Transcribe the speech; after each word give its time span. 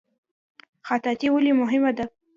خطاطي 0.87 1.27
ولې 1.31 1.51
مهمه 1.61 1.91
ده؟ 1.97 2.05